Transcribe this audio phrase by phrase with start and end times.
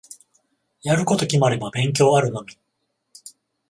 [0.81, 2.57] やること決まれば勉強あるのみ。